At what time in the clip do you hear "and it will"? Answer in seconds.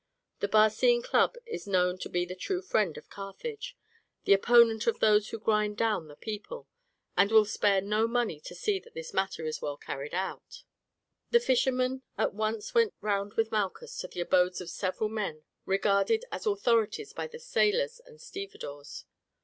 7.15-7.45